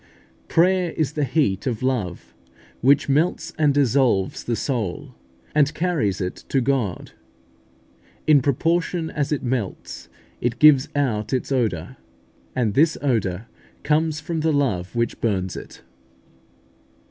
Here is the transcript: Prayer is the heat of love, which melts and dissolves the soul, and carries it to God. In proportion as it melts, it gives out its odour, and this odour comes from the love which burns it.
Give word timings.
Prayer 0.47 0.93
is 0.93 1.13
the 1.13 1.23
heat 1.25 1.67
of 1.67 1.83
love, 1.83 2.33
which 2.81 3.07
melts 3.07 3.53
and 3.59 3.71
dissolves 3.71 4.43
the 4.43 4.55
soul, 4.55 5.13
and 5.53 5.75
carries 5.75 6.19
it 6.19 6.37
to 6.49 6.59
God. 6.59 7.11
In 8.25 8.41
proportion 8.41 9.11
as 9.11 9.31
it 9.31 9.43
melts, 9.43 10.09
it 10.41 10.57
gives 10.57 10.89
out 10.95 11.33
its 11.33 11.51
odour, 11.51 11.97
and 12.55 12.73
this 12.73 12.97
odour 13.03 13.45
comes 13.83 14.19
from 14.19 14.39
the 14.39 14.51
love 14.51 14.95
which 14.95 15.21
burns 15.21 15.55
it. 15.55 15.83